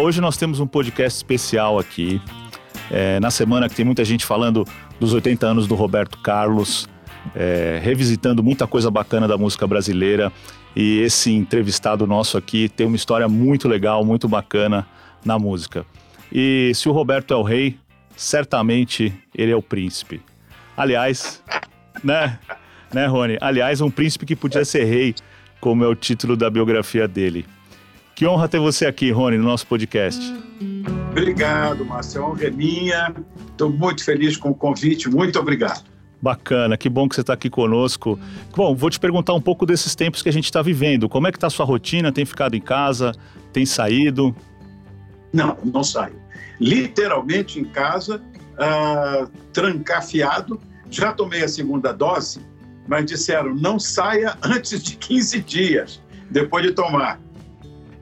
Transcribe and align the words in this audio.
hoje 0.00 0.20
nós 0.20 0.36
temos 0.36 0.60
um 0.60 0.66
podcast 0.66 1.16
especial 1.16 1.78
aqui. 1.78 2.20
É, 2.90 3.20
na 3.20 3.30
semana 3.30 3.68
que 3.68 3.74
tem 3.74 3.84
muita 3.84 4.04
gente 4.04 4.24
falando 4.24 4.66
dos 4.98 5.12
80 5.12 5.46
anos 5.46 5.66
do 5.66 5.74
Roberto 5.74 6.18
Carlos, 6.18 6.88
é, 7.34 7.78
revisitando 7.82 8.42
muita 8.42 8.66
coisa 8.66 8.90
bacana 8.90 9.28
da 9.28 9.36
música 9.36 9.66
brasileira. 9.66 10.32
E 10.74 11.00
esse 11.00 11.32
entrevistado 11.32 12.06
nosso 12.06 12.38
aqui 12.38 12.68
tem 12.68 12.86
uma 12.86 12.96
história 12.96 13.28
muito 13.28 13.68
legal, 13.68 14.04
muito 14.04 14.26
bacana 14.26 14.86
na 15.24 15.38
música. 15.38 15.84
E 16.32 16.72
se 16.74 16.88
o 16.88 16.92
Roberto 16.92 17.34
é 17.34 17.36
o 17.36 17.42
rei, 17.42 17.76
certamente 18.16 19.12
ele 19.36 19.52
é 19.52 19.56
o 19.56 19.62
príncipe. 19.62 20.22
Aliás, 20.76 21.42
né, 22.02 22.38
né, 22.92 23.06
Rony? 23.06 23.36
Aliás, 23.40 23.80
um 23.80 23.90
príncipe 23.90 24.24
que 24.24 24.36
podia 24.36 24.64
ser 24.64 24.84
rei, 24.84 25.14
como 25.60 25.84
é 25.84 25.88
o 25.88 25.94
título 25.94 26.36
da 26.36 26.48
biografia 26.48 27.06
dele. 27.06 27.44
Que 28.20 28.26
honra 28.26 28.46
ter 28.46 28.58
você 28.58 28.84
aqui, 28.84 29.10
Rony, 29.10 29.38
no 29.38 29.44
nosso 29.44 29.66
podcast. 29.66 30.20
Obrigado, 31.10 31.86
Márcio. 31.86 32.22
A 32.22 32.28
honra 32.28 32.48
é 32.48 32.50
minha. 32.50 33.14
Estou 33.50 33.70
muito 33.70 34.04
feliz 34.04 34.36
com 34.36 34.50
o 34.50 34.54
convite. 34.54 35.08
Muito 35.08 35.38
obrigado. 35.38 35.84
Bacana, 36.20 36.76
que 36.76 36.90
bom 36.90 37.08
que 37.08 37.14
você 37.14 37.22
está 37.22 37.32
aqui 37.32 37.48
conosco. 37.48 38.20
Bom, 38.54 38.76
vou 38.76 38.90
te 38.90 39.00
perguntar 39.00 39.32
um 39.32 39.40
pouco 39.40 39.64
desses 39.64 39.94
tempos 39.94 40.20
que 40.20 40.28
a 40.28 40.32
gente 40.34 40.44
está 40.44 40.60
vivendo. 40.60 41.08
Como 41.08 41.26
é 41.28 41.30
que 41.30 41.38
está 41.38 41.46
a 41.46 41.50
sua 41.50 41.64
rotina? 41.64 42.12
Tem 42.12 42.26
ficado 42.26 42.54
em 42.54 42.60
casa? 42.60 43.12
Tem 43.54 43.64
saído? 43.64 44.36
Não, 45.32 45.56
não 45.64 45.82
saio. 45.82 46.20
Literalmente 46.60 47.58
em 47.58 47.64
casa, 47.64 48.20
uh, 48.52 49.30
trancafiado. 49.50 50.60
Já 50.90 51.10
tomei 51.14 51.42
a 51.42 51.48
segunda 51.48 51.90
dose, 51.90 52.38
mas 52.86 53.06
disseram 53.06 53.54
não 53.54 53.78
saia 53.78 54.36
antes 54.42 54.82
de 54.82 54.96
15 54.96 55.40
dias, 55.40 56.02
depois 56.30 56.66
de 56.66 56.72
tomar. 56.72 57.18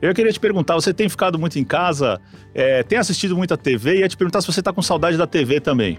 Eu 0.01 0.15
queria 0.15 0.33
te 0.33 0.39
perguntar, 0.39 0.75
você 0.75 0.95
tem 0.95 1.09
ficado 1.09 1.39
muito 1.39 1.59
em 1.59 1.65
casa, 1.65 2.21
é, 2.55 2.83
tem 2.85 2.99
assistido 2.99 3.37
muita 3.37 3.57
TV 3.57 3.97
e 3.97 3.99
ia 4.01 4.09
te 4.09 4.17
perguntar 4.17 4.41
se 4.41 4.47
você 4.47 4.61
está 4.61 4.73
com 4.73 4.81
saudade 4.81 5.17
da 5.17 5.27
TV 5.27 5.61
também. 5.61 5.99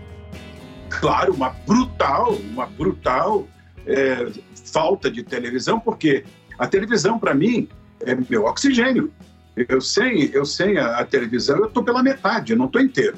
Claro, 0.90 1.34
uma 1.34 1.50
brutal, 1.50 2.34
uma 2.34 2.66
brutal 2.66 3.46
é, 3.86 4.28
falta 4.72 5.12
de 5.12 5.22
televisão, 5.22 5.80
porque 5.80 6.24
a 6.58 6.66
televisão 6.66 7.20
para 7.20 7.34
mim 7.34 7.68
é 8.02 8.16
meu 8.30 8.46
oxigênio. 8.46 9.12
Eu 9.56 9.82
sem, 9.82 10.30
eu 10.32 10.46
sem 10.46 10.78
a, 10.78 11.00
a 11.00 11.06
televisão, 11.06 11.58
eu 11.58 11.66
estou 11.66 11.84
pela 11.84 12.02
metade, 12.02 12.54
eu 12.54 12.58
não 12.58 12.68
estou 12.68 12.82
inteiro. 12.82 13.18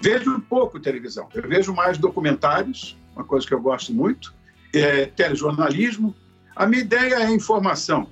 Vejo 0.00 0.40
pouco 0.48 0.80
televisão, 0.80 1.28
eu 1.34 1.46
vejo 1.46 1.74
mais 1.74 1.98
documentários, 1.98 2.96
uma 3.14 3.24
coisa 3.24 3.46
que 3.46 3.52
eu 3.52 3.60
gosto 3.60 3.92
muito, 3.92 4.34
é, 4.74 5.06
telejornalismo. 5.06 6.14
A 6.54 6.66
minha 6.66 6.80
ideia 6.80 7.16
é 7.16 7.30
informação. 7.30 8.08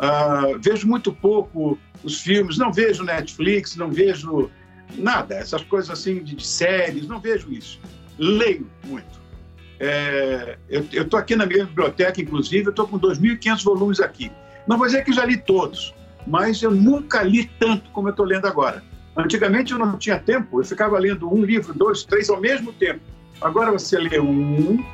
Uh, 0.00 0.58
vejo 0.58 0.88
muito 0.88 1.12
pouco 1.12 1.78
os 2.02 2.20
filmes, 2.20 2.56
não 2.56 2.72
vejo 2.72 3.04
Netflix, 3.04 3.76
não 3.76 3.90
vejo 3.90 4.50
nada, 4.96 5.34
essas 5.34 5.62
coisas 5.62 5.90
assim 5.90 6.22
de, 6.24 6.34
de 6.34 6.46
séries, 6.46 7.06
não 7.06 7.20
vejo 7.20 7.52
isso. 7.52 7.78
Leio 8.18 8.66
muito. 8.84 9.20
É, 9.78 10.58
eu 10.68 11.02
estou 11.02 11.18
aqui 11.18 11.34
na 11.36 11.46
minha 11.46 11.64
biblioteca, 11.64 12.20
inclusive, 12.20 12.66
eu 12.66 12.70
estou 12.70 12.86
com 12.86 12.98
2.500 12.98 13.64
volumes 13.64 14.00
aqui. 14.00 14.30
Não 14.66 14.76
vou 14.76 14.86
dizer 14.86 15.04
que 15.04 15.12
já 15.12 15.24
li 15.24 15.38
todos, 15.38 15.94
mas 16.26 16.62
eu 16.62 16.70
nunca 16.70 17.22
li 17.22 17.50
tanto 17.58 17.90
como 17.90 18.08
eu 18.08 18.10
estou 18.10 18.26
lendo 18.26 18.46
agora. 18.46 18.82
Antigamente 19.16 19.72
eu 19.72 19.78
não 19.78 19.98
tinha 19.98 20.18
tempo, 20.18 20.60
eu 20.60 20.64
ficava 20.64 20.98
lendo 20.98 21.32
um 21.32 21.42
livro, 21.42 21.74
dois, 21.74 22.04
três 22.04 22.28
ao 22.28 22.40
mesmo 22.40 22.72
tempo. 22.72 23.00
Agora 23.40 23.72
você 23.72 23.98
lê 23.98 24.20
um, 24.20 24.84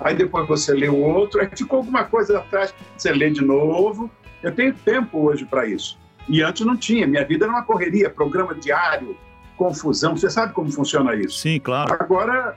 aí 0.00 0.14
depois 0.14 0.46
você 0.48 0.74
lê 0.74 0.88
o 0.88 0.98
outro, 0.98 1.40
aí 1.40 1.48
ficou 1.54 1.78
alguma 1.78 2.04
coisa 2.04 2.38
atrás, 2.38 2.74
você 2.96 3.12
lê 3.12 3.30
de 3.30 3.42
novo, 3.42 4.10
eu 4.42 4.52
tenho 4.52 4.74
tempo 4.74 5.18
hoje 5.18 5.44
para 5.44 5.66
isso. 5.66 5.98
E 6.28 6.42
antes 6.42 6.64
não 6.64 6.76
tinha. 6.76 7.06
Minha 7.06 7.24
vida 7.24 7.44
era 7.44 7.52
uma 7.52 7.62
correria, 7.62 8.08
programa 8.08 8.54
diário, 8.54 9.16
confusão. 9.56 10.16
Você 10.16 10.30
sabe 10.30 10.52
como 10.52 10.70
funciona 10.70 11.14
isso? 11.14 11.38
Sim, 11.38 11.58
claro. 11.58 11.92
Agora, 11.98 12.56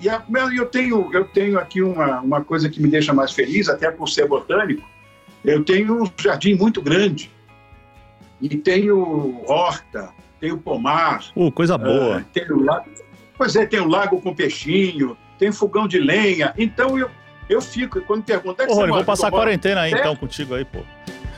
e 0.00 0.08
a, 0.08 0.22
eu 0.54 0.66
tenho, 0.66 1.10
eu 1.12 1.24
tenho 1.24 1.58
aqui 1.58 1.82
uma, 1.82 2.20
uma 2.20 2.44
coisa 2.44 2.68
que 2.68 2.80
me 2.80 2.88
deixa 2.88 3.12
mais 3.12 3.32
feliz, 3.32 3.68
até 3.68 3.90
por 3.90 4.08
ser 4.08 4.26
botânico. 4.26 4.82
Eu 5.44 5.62
tenho 5.64 6.02
um 6.02 6.10
jardim 6.18 6.54
muito 6.54 6.80
grande. 6.80 7.30
E 8.40 8.48
tenho 8.56 9.42
horta, 9.46 10.10
tenho 10.40 10.58
pomar. 10.58 11.24
Uh, 11.36 11.50
coisa 11.52 11.78
boa. 11.78 12.18
Uh, 12.18 12.24
tenho 12.32 12.62
lago, 12.62 12.90
pois 13.36 13.54
é, 13.56 13.64
tenho 13.64 13.88
lago 13.88 14.20
com 14.20 14.34
peixinho, 14.34 15.16
tenho 15.38 15.52
fogão 15.52 15.86
de 15.86 15.98
lenha. 15.98 16.52
Então 16.58 16.98
eu, 16.98 17.10
eu 17.48 17.60
fico, 17.60 18.00
quando 18.02 18.22
pergunta... 18.22 18.62
É 18.62 18.66
Ô, 18.66 18.74
Rony, 18.74 18.92
vou 18.92 19.04
passar 19.04 19.28
a 19.28 19.30
quarentena 19.30 19.82
aí, 19.82 19.92
então, 19.92 20.14
contigo 20.16 20.54
aí, 20.54 20.64
pô. 20.64 20.80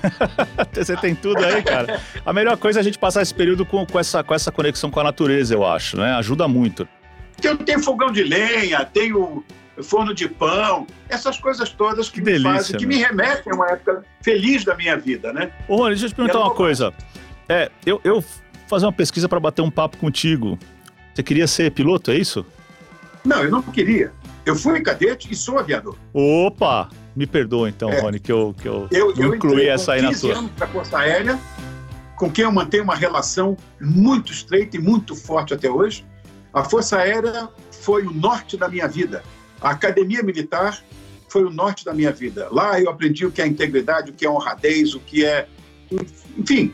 Você 0.73 0.97
tem 0.97 1.15
tudo 1.15 1.45
aí, 1.45 1.63
cara. 1.63 2.01
A 2.25 2.33
melhor 2.33 2.57
coisa 2.57 2.79
é 2.79 2.81
a 2.81 2.85
gente 2.85 2.99
passar 2.99 3.23
esse 3.23 3.35
período 3.35 3.65
com, 3.65 3.85
com, 3.87 3.99
essa, 3.99 4.23
com 4.23 4.35
essa 4.35 4.53
conexão 4.53 4.91
com 4.91 5.01
a 5.01 5.05
natureza, 5.05 5.55
eu 5.55 5.67
acho, 5.67 5.97
né? 5.97 6.13
Ajuda 6.15 6.47
muito. 6.47 6.87
Eu 7.43 7.57
tenho 7.57 7.83
fogão 7.83 8.11
de 8.13 8.23
lenha, 8.23 8.85
tenho 8.85 9.45
forno 9.83 10.15
de 10.15 10.29
pão, 10.29 10.87
essas 11.09 11.39
coisas 11.39 11.69
todas 11.71 12.09
que, 12.09 12.15
que 12.15 12.21
me 12.21 12.33
delícia, 12.33 12.53
fazem, 12.53 12.77
que 12.79 12.87
me 12.87 12.97
remetem 12.97 13.53
a 13.53 13.57
uma 13.57 13.69
época 13.69 14.05
feliz 14.23 14.65
da 14.65 14.75
minha 14.75 14.97
vida, 14.97 15.33
né? 15.33 15.51
Ô, 15.69 15.77
Rony, 15.77 15.91
deixa 15.91 16.07
eu 16.07 16.11
te 16.11 16.15
perguntar 16.15 16.41
uma 16.41 16.55
coisa. 16.55 16.95
É, 17.49 17.71
eu, 17.85 18.01
eu 18.03 18.25
fazer 18.67 18.87
uma 18.87 18.93
pesquisa 18.93 19.29
para 19.29 19.39
bater 19.39 19.63
um 19.63 19.71
papo 19.71 19.97
contigo. 19.99 20.59
Você 21.15 21.23
queria 21.23 21.47
ser 21.47 21.71
piloto, 21.71 22.11
é 22.11 22.17
isso? 22.17 22.45
Não, 23.25 23.43
eu 23.43 23.51
não 23.51 23.63
queria. 23.63 24.13
Eu 24.47 24.55
fui 24.55 24.81
cadete 24.81 25.29
e 25.31 25.35
sou 25.35 25.59
aviador. 25.59 25.97
Opa! 26.15 26.89
Me 27.17 27.27
perdoa 27.27 27.69
então, 27.69 27.91
é. 27.91 28.01
Rony, 28.01 28.21
que 28.21 28.31
eu, 28.31 28.55
que 28.57 28.69
eu, 28.69 28.87
eu, 28.93 29.13
eu 29.17 29.35
incluí 29.35 29.67
essa 29.67 29.95
aí 29.95 30.03
na 30.03 30.15
sua. 30.15 30.37
anos 30.39 30.53
para 30.53 30.67
a 30.67 30.69
Força 30.69 30.99
Aérea, 30.99 31.37
com 32.15 32.31
quem 32.31 32.45
eu 32.45 32.53
mantenho 32.53 32.85
uma 32.85 32.95
relação 32.95 33.57
muito 33.81 34.31
estreita 34.31 34.77
e 34.77 34.81
muito 34.81 35.17
forte 35.17 35.53
até 35.53 35.69
hoje. 35.69 36.07
A 36.53 36.63
Força 36.63 36.99
Aérea 36.99 37.49
foi 37.73 38.07
o 38.07 38.13
norte 38.13 38.57
da 38.57 38.69
minha 38.69 38.87
vida. 38.87 39.25
A 39.61 39.71
Academia 39.71 40.23
Militar 40.23 40.81
foi 41.29 41.45
o 41.45 41.51
norte 41.51 41.85
da 41.85 41.93
minha 41.93 42.13
vida. 42.13 42.49
Lá 42.53 42.81
eu 42.81 42.89
aprendi 42.89 43.27
o 43.27 43.33
que 43.33 43.43
é 43.43 43.47
integridade, 43.47 44.13
o 44.13 44.15
que 44.15 44.25
é 44.25 44.31
honradez, 44.31 44.95
o 44.95 45.01
que 45.01 45.25
é. 45.25 45.49
Enfim, 46.39 46.73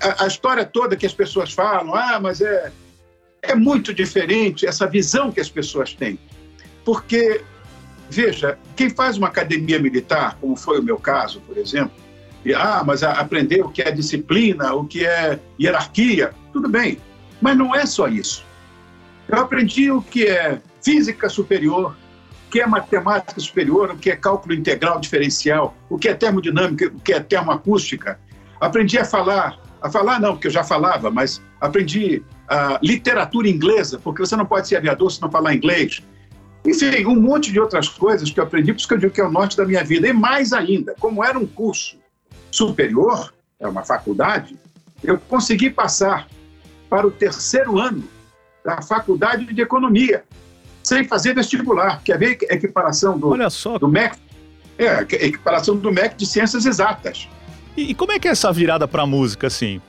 a, 0.00 0.24
a 0.24 0.26
história 0.28 0.64
toda 0.64 0.94
que 0.94 1.06
as 1.06 1.14
pessoas 1.14 1.52
falam, 1.52 1.94
ah, 1.94 2.20
mas 2.20 2.40
é, 2.40 2.70
é 3.42 3.54
muito 3.54 3.92
diferente 3.92 4.66
essa 4.66 4.86
visão 4.86 5.32
que 5.32 5.40
as 5.40 5.48
pessoas 5.48 5.92
têm. 5.92 6.18
Porque, 6.86 7.42
veja, 8.08 8.56
quem 8.76 8.88
faz 8.88 9.18
uma 9.18 9.26
academia 9.26 9.76
militar, 9.80 10.38
como 10.40 10.54
foi 10.54 10.78
o 10.78 10.82
meu 10.82 10.96
caso, 10.98 11.40
por 11.40 11.58
exemplo, 11.58 11.90
e, 12.44 12.54
ah, 12.54 12.84
mas 12.86 13.02
aprender 13.02 13.60
o 13.62 13.70
que 13.70 13.82
é 13.82 13.90
disciplina, 13.90 14.72
o 14.72 14.84
que 14.86 15.04
é 15.04 15.40
hierarquia, 15.60 16.32
tudo 16.52 16.68
bem, 16.68 16.98
mas 17.42 17.58
não 17.58 17.74
é 17.74 17.84
só 17.84 18.06
isso. 18.06 18.46
Eu 19.28 19.40
aprendi 19.40 19.90
o 19.90 20.00
que 20.00 20.28
é 20.28 20.60
física 20.80 21.28
superior, 21.28 21.96
o 22.46 22.50
que 22.52 22.60
é 22.60 22.66
matemática 22.68 23.40
superior, 23.40 23.90
o 23.90 23.96
que 23.96 24.12
é 24.12 24.14
cálculo 24.14 24.54
integral 24.54 25.00
diferencial, 25.00 25.76
o 25.90 25.98
que 25.98 26.08
é 26.08 26.14
termodinâmica, 26.14 26.86
o 26.86 27.00
que 27.00 27.12
é 27.12 27.18
termoacústica. 27.18 28.20
Aprendi 28.60 28.96
a 28.96 29.04
falar, 29.04 29.58
a 29.82 29.90
falar 29.90 30.20
não, 30.20 30.34
porque 30.34 30.46
eu 30.46 30.52
já 30.52 30.62
falava, 30.62 31.10
mas 31.10 31.42
aprendi 31.60 32.22
a 32.48 32.78
literatura 32.80 33.48
inglesa, 33.48 33.98
porque 33.98 34.20
você 34.20 34.36
não 34.36 34.46
pode 34.46 34.68
ser 34.68 34.76
aviador 34.76 35.10
se 35.10 35.20
não 35.20 35.28
falar 35.28 35.52
inglês. 35.52 36.00
Enfim, 36.66 37.06
um 37.06 37.20
monte 37.20 37.52
de 37.52 37.60
outras 37.60 37.88
coisas 37.88 38.30
que 38.30 38.40
eu 38.40 38.44
aprendi, 38.44 38.72
por 38.72 38.78
isso 38.78 38.88
que 38.88 38.94
eu 38.94 38.98
digo 38.98 39.12
que 39.12 39.20
é 39.20 39.24
o 39.24 39.30
norte 39.30 39.56
da 39.56 39.64
minha 39.64 39.84
vida. 39.84 40.08
E 40.08 40.12
mais 40.12 40.52
ainda, 40.52 40.94
como 40.98 41.24
era 41.24 41.38
um 41.38 41.46
curso 41.46 41.96
superior, 42.50 43.32
é 43.60 43.68
uma 43.68 43.84
faculdade, 43.84 44.56
eu 45.02 45.18
consegui 45.18 45.70
passar 45.70 46.26
para 46.88 47.06
o 47.06 47.10
terceiro 47.10 47.78
ano 47.78 48.04
da 48.64 48.82
faculdade 48.82 49.46
de 49.46 49.62
economia, 49.62 50.24
sem 50.82 51.04
fazer 51.04 51.34
vestibular. 51.34 52.02
Quer 52.02 52.18
ver 52.18 52.38
a 52.50 52.54
equiparação 52.54 53.18
do, 53.18 53.28
Olha 53.28 53.48
só. 53.50 53.78
do 53.78 53.88
MEC? 53.88 54.16
É, 54.78 54.88
a 54.88 55.02
equiparação 55.02 55.76
do 55.76 55.92
MEC 55.92 56.16
de 56.16 56.26
ciências 56.26 56.66
exatas. 56.66 57.28
E, 57.76 57.90
e 57.90 57.94
como 57.94 58.12
é 58.12 58.18
que 58.18 58.28
é 58.28 58.32
essa 58.32 58.52
virada 58.52 58.88
para 58.88 59.02
a 59.02 59.06
música, 59.06 59.46
assim? 59.46 59.80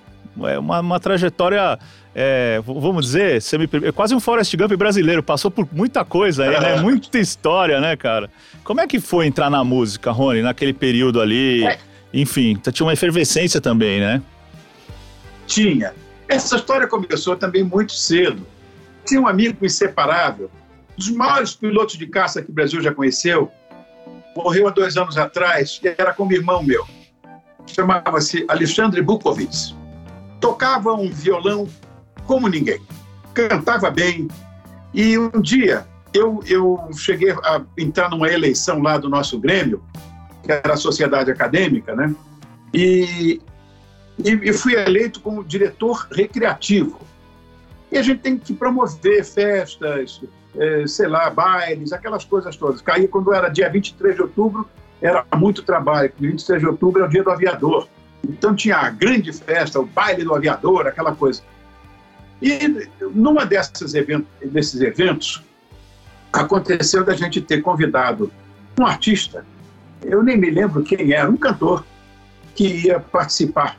É 0.43 0.59
uma, 0.59 0.79
uma 0.79 0.99
trajetória 0.99 1.79
é, 2.19 2.59
vamos 2.65 3.05
dizer, 3.05 3.39
é 3.83 3.91
quase 3.91 4.15
um 4.15 4.19
Forrest 4.19 4.51
Gump 4.55 4.71
brasileiro, 4.73 5.21
passou 5.21 5.51
por 5.51 5.67
muita 5.71 6.03
coisa 6.03 6.45
aí, 6.45 6.59
né? 6.59 6.75
Muita 6.81 7.19
história, 7.19 7.79
né, 7.79 7.95
cara? 7.95 8.27
Como 8.63 8.81
é 8.81 8.87
que 8.87 8.99
foi 8.99 9.27
entrar 9.27 9.51
na 9.51 9.63
música, 9.63 10.09
Rony, 10.09 10.41
naquele 10.41 10.73
período 10.73 11.21
ali? 11.21 11.63
É. 11.63 11.77
Enfim, 12.11 12.59
tinha 12.73 12.87
uma 12.87 12.93
efervescência 12.93 13.61
também, 13.61 13.99
né? 13.99 14.19
Tinha. 15.45 15.93
Essa 16.27 16.55
história 16.55 16.87
começou 16.87 17.35
também 17.35 17.63
muito 17.63 17.93
cedo. 17.93 18.47
Tinha 19.05 19.21
um 19.21 19.27
amigo 19.27 19.63
inseparável, 19.63 20.49
um 20.93 20.95
dos 20.97 21.11
maiores 21.11 21.53
pilotos 21.53 21.99
de 21.99 22.07
caça 22.07 22.41
que 22.41 22.49
o 22.49 22.53
Brasil 22.53 22.81
já 22.81 22.91
conheceu, 22.91 23.51
morreu 24.35 24.67
há 24.67 24.71
dois 24.71 24.97
anos 24.97 25.19
atrás, 25.19 25.79
e 25.83 25.87
era 25.95 26.11
como 26.15 26.33
irmão 26.33 26.63
meu. 26.63 26.83
Chamava-se 27.67 28.43
Alexandre 28.47 29.03
Bukovic. 29.03 29.75
Tocava 30.41 30.93
um 30.93 31.11
violão 31.11 31.67
como 32.27 32.47
ninguém. 32.47 32.81
Cantava 33.33 33.89
bem. 33.89 34.27
E 34.93 35.17
um 35.17 35.41
dia 35.41 35.87
eu, 36.13 36.39
eu 36.45 36.89
cheguei 36.95 37.31
a 37.31 37.61
entrar 37.77 38.09
numa 38.09 38.29
eleição 38.29 38.81
lá 38.81 38.97
do 38.97 39.09
nosso 39.09 39.39
Grêmio, 39.39 39.81
que 40.43 40.51
era 40.51 40.73
a 40.73 40.77
Sociedade 40.77 41.31
Acadêmica, 41.31 41.95
né? 41.95 42.13
E 42.73 43.41
e, 44.23 44.51
fui 44.51 44.73
eleito 44.73 45.19
como 45.19 45.43
diretor 45.43 46.07
recreativo. 46.11 46.99
E 47.91 47.97
a 47.97 48.01
gente 48.01 48.19
tem 48.19 48.37
que 48.37 48.53
promover 48.53 49.23
festas, 49.23 50.21
é, 50.55 50.87
sei 50.87 51.07
lá, 51.07 51.29
bailes, 51.29 51.93
aquelas 51.93 52.25
coisas 52.25 52.55
todas. 52.55 52.81
Caí 52.81 53.07
quando 53.07 53.33
era 53.33 53.47
dia 53.47 53.69
23 53.69 54.15
de 54.15 54.21
outubro, 54.23 54.67
era 55.01 55.23
muito 55.35 55.61
trabalho. 55.61 56.11
23 56.19 56.61
de 56.61 56.67
outubro 56.67 57.03
é 57.03 57.05
o 57.05 57.09
dia 57.09 57.23
do 57.23 57.29
aviador. 57.29 57.87
Então 58.27 58.55
tinha 58.55 58.77
a 58.77 58.89
grande 58.89 59.31
festa, 59.31 59.79
o 59.79 59.85
baile 59.85 60.23
do 60.23 60.33
aviador, 60.33 60.87
aquela 60.87 61.15
coisa. 61.15 61.43
E 62.41 62.89
numa 63.01 63.45
dessas 63.45 63.93
desses 64.41 64.81
eventos, 64.81 65.43
aconteceu 66.31 67.03
da 67.03 67.13
gente 67.13 67.41
ter 67.41 67.61
convidado 67.61 68.31
um 68.79 68.85
artista, 68.85 69.45
eu 70.03 70.21
nem 70.21 70.37
me 70.37 70.49
lembro 70.49 70.83
quem 70.83 71.11
era, 71.11 71.29
um 71.29 71.37
cantor, 71.37 71.83
que 72.55 72.87
ia 72.87 72.99
participar 72.99 73.77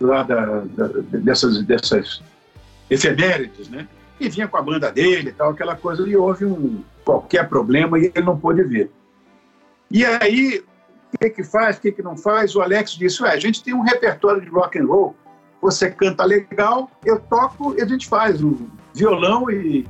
lá 0.00 0.22
da, 0.22 0.60
da, 0.64 0.88
dessas, 1.18 1.62
dessas 1.62 2.22
efemérides, 2.90 3.68
né? 3.68 3.86
E 4.18 4.28
vinha 4.28 4.48
com 4.48 4.56
a 4.56 4.62
banda 4.62 4.90
dele 4.90 5.30
e 5.30 5.32
tal, 5.32 5.50
aquela 5.50 5.76
coisa, 5.76 6.06
e 6.08 6.16
houve 6.16 6.44
um 6.44 6.82
qualquer 7.04 7.48
problema 7.48 7.98
e 7.98 8.12
ele 8.14 8.24
não 8.24 8.38
pôde 8.38 8.62
vir. 8.62 8.90
E 9.90 10.04
aí, 10.04 10.64
o 11.12 11.18
que 11.18 11.30
que 11.30 11.44
faz, 11.44 11.76
o 11.76 11.80
que 11.80 11.92
que 11.92 12.02
não 12.02 12.16
faz? 12.16 12.54
O 12.54 12.62
Alex 12.62 12.92
disse, 12.92 13.22
Ué, 13.22 13.30
a 13.30 13.38
gente 13.38 13.62
tem 13.62 13.74
um 13.74 13.82
repertório 13.82 14.40
de 14.40 14.48
rock 14.48 14.78
and 14.78 14.86
roll, 14.86 15.16
você 15.62 15.88
canta 15.88 16.24
legal, 16.24 16.90
eu 17.04 17.20
toco 17.20 17.74
e 17.78 17.82
a 17.82 17.86
gente 17.86 18.08
faz 18.08 18.42
o 18.42 18.68
violão 18.92 19.48
e, 19.48 19.86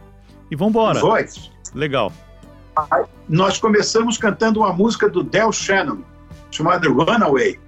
e 0.51 0.55
vambora. 0.55 1.01
voz. 1.01 1.51
Legal. 1.75 2.13
Aí, 2.91 3.05
nós 3.27 3.59
começamos 3.59 4.19
cantando 4.19 4.61
uma 4.61 4.73
música 4.73 5.09
do 5.09 5.23
Del 5.23 5.51
Shannon, 5.51 6.03
chamada 6.51 6.89
Runaway. 6.89 7.59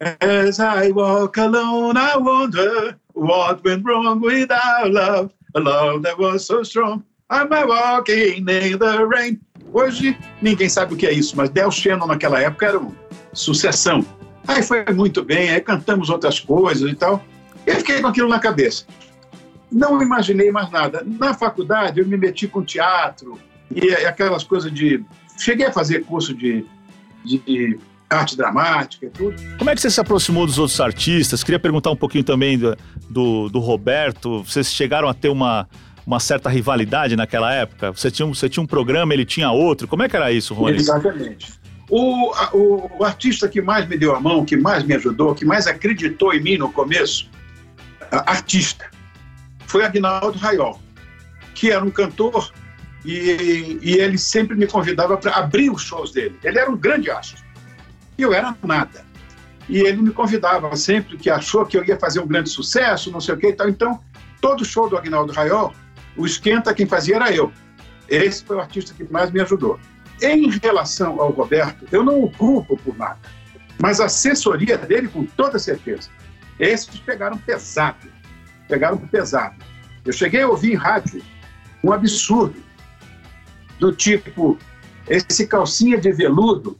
As 0.00 0.58
I 0.58 0.90
walk 0.92 1.38
alone, 1.38 1.96
I 1.96 2.16
wonder 2.16 2.98
what 3.14 3.62
went 3.64 3.84
wrong 3.84 4.20
with 4.20 4.50
our 4.50 4.88
love, 4.88 5.30
a 5.54 5.60
love 5.60 6.02
that 6.02 6.18
was 6.18 6.44
so 6.46 6.62
strong. 6.62 7.04
I'm 7.30 7.50
walking 7.50 8.48
in 8.48 8.78
the 8.78 9.06
rain. 9.06 9.38
Hoje 9.72 10.18
ninguém 10.42 10.68
sabe 10.68 10.94
o 10.94 10.96
que 10.96 11.06
é 11.06 11.12
isso, 11.12 11.36
mas 11.36 11.50
Del 11.50 11.70
Shannon 11.70 12.06
naquela 12.06 12.40
época 12.40 12.66
era 12.66 12.78
uma 12.78 12.92
sucessão. 13.32 14.04
Aí 14.46 14.62
foi 14.62 14.84
muito 14.92 15.22
bem, 15.22 15.50
aí 15.50 15.60
cantamos 15.60 16.10
outras 16.10 16.40
coisas 16.40 16.90
e 16.90 16.94
tal. 16.94 17.22
Eu 17.66 17.76
fiquei 17.76 18.00
com 18.00 18.08
aquilo 18.08 18.28
na 18.28 18.38
cabeça. 18.38 18.84
Não 19.70 20.02
imaginei 20.02 20.50
mais 20.50 20.70
nada. 20.70 21.04
Na 21.06 21.32
faculdade 21.32 22.00
eu 22.00 22.06
me 22.06 22.16
meti 22.16 22.46
com 22.46 22.62
teatro 22.62 23.38
e 23.74 23.92
aquelas 24.04 24.44
coisas 24.44 24.72
de. 24.72 25.04
Cheguei 25.38 25.66
a 25.66 25.72
fazer 25.72 26.04
curso 26.04 26.34
de, 26.34 26.64
de 27.24 27.78
arte 28.10 28.36
dramática 28.36 29.06
e 29.06 29.10
tudo. 29.10 29.36
Como 29.56 29.70
é 29.70 29.74
que 29.74 29.80
você 29.80 29.90
se 29.90 30.00
aproximou 30.00 30.46
dos 30.46 30.58
outros 30.58 30.80
artistas? 30.80 31.42
Queria 31.42 31.58
perguntar 31.58 31.90
um 31.90 31.96
pouquinho 31.96 32.24
também 32.24 32.58
do, 32.58 32.76
do, 33.08 33.48
do 33.48 33.58
Roberto. 33.58 34.42
Vocês 34.42 34.72
chegaram 34.72 35.08
a 35.08 35.14
ter 35.14 35.28
uma, 35.28 35.66
uma 36.06 36.20
certa 36.20 36.50
rivalidade 36.50 37.16
naquela 37.16 37.52
época? 37.52 37.90
Você 37.92 38.10
tinha, 38.10 38.26
você 38.26 38.48
tinha 38.48 38.62
um 38.62 38.66
programa, 38.66 39.14
ele 39.14 39.24
tinha 39.24 39.50
outro. 39.50 39.88
Como 39.88 40.02
é 40.02 40.08
que 40.08 40.16
era 40.16 40.30
isso, 40.30 40.52
Rony? 40.52 40.76
Exatamente. 40.76 41.61
O, 41.94 42.32
o, 42.56 42.90
o, 43.00 43.04
artista 43.04 43.46
que 43.46 43.60
mais 43.60 43.86
me 43.86 43.98
deu 43.98 44.16
a 44.16 44.18
mão, 44.18 44.46
que 44.46 44.56
mais 44.56 44.82
me 44.82 44.94
ajudou, 44.94 45.34
que 45.34 45.44
mais 45.44 45.66
acreditou 45.66 46.32
em 46.32 46.42
mim 46.42 46.56
no 46.56 46.72
começo, 46.72 47.28
artista, 48.10 48.90
foi 49.66 49.84
Agnaldo 49.84 50.38
Raiol, 50.38 50.80
que 51.54 51.70
era 51.70 51.84
um 51.84 51.90
cantor 51.90 52.50
e, 53.04 53.78
e 53.82 53.92
ele 53.98 54.16
sempre 54.16 54.56
me 54.56 54.66
convidava 54.66 55.18
para 55.18 55.32
abrir 55.32 55.68
os 55.68 55.82
shows 55.82 56.12
dele. 56.12 56.34
Ele 56.42 56.58
era 56.58 56.70
um 56.70 56.78
grande 56.78 57.10
astro 57.10 57.44
e 58.16 58.22
eu 58.22 58.32
era 58.32 58.56
nada. 58.62 59.04
E 59.68 59.78
ele 59.80 60.00
me 60.00 60.12
convidava 60.12 60.74
sempre 60.74 61.18
que 61.18 61.28
achou 61.28 61.66
que 61.66 61.76
eu 61.76 61.84
ia 61.84 61.98
fazer 61.98 62.20
um 62.20 62.26
grande 62.26 62.48
sucesso, 62.48 63.12
não 63.12 63.20
sei 63.20 63.34
o 63.34 63.36
que 63.36 63.48
e 63.48 63.52
tal. 63.52 63.68
Então, 63.68 64.00
todo 64.40 64.64
show 64.64 64.88
do 64.88 64.96
Agnaldo 64.96 65.30
Raiol, 65.34 65.74
o 66.16 66.24
esquenta 66.24 66.72
quem 66.72 66.86
fazia 66.86 67.16
era 67.16 67.30
eu. 67.30 67.52
Esse 68.08 68.42
foi 68.42 68.56
o 68.56 68.60
artista 68.60 68.94
que 68.94 69.04
mais 69.12 69.30
me 69.30 69.42
ajudou. 69.42 69.78
Em 70.22 70.48
relação 70.50 71.20
ao 71.20 71.30
Roberto, 71.30 71.86
eu 71.90 72.04
não 72.04 72.22
o 72.22 72.30
culpo 72.30 72.76
por 72.76 72.96
nada, 72.96 73.18
mas 73.80 74.00
a 74.00 74.04
assessoria 74.04 74.78
dele, 74.78 75.08
com 75.08 75.24
toda 75.24 75.58
certeza, 75.58 76.08
esses 76.58 77.00
pegaram 77.00 77.36
pesado. 77.38 78.08
Pegaram 78.68 78.98
pesado. 78.98 79.56
Eu 80.04 80.12
cheguei 80.12 80.42
a 80.42 80.48
ouvir 80.48 80.72
em 80.72 80.76
rádio 80.76 81.22
um 81.82 81.92
absurdo, 81.92 82.62
do 83.78 83.92
tipo: 83.92 84.56
esse 85.08 85.46
calcinha 85.46 86.00
de 86.00 86.12
veludo 86.12 86.78